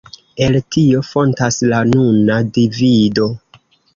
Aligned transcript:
El 0.43 0.55
tio 0.75 1.01
fontas 1.09 1.59
la 1.73 1.83
nuna 1.91 2.39
divido. 2.59 3.31